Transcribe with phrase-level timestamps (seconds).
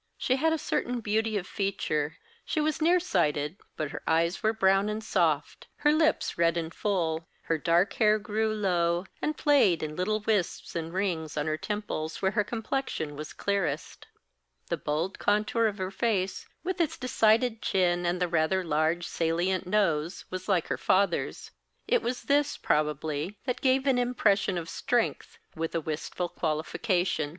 [0.17, 4.51] She had a certain beauty of feature; she was near sighted; but her eyes were
[4.51, 9.83] brown and soft, her lips red and full; her dark hair grew low, and played
[9.83, 14.07] in little wisps and rings on her temples, where her complexion was clearest;
[14.69, 19.67] the bold contour of her face, with its decided chin and the rather large salient
[19.67, 21.51] nose, was like her father's;
[21.87, 27.29] it was this, probably, that gave an impression of strength, with a wistful qualification.